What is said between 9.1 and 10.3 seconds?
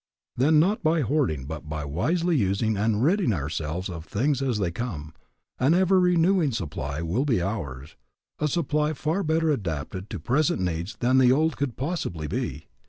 better adapted to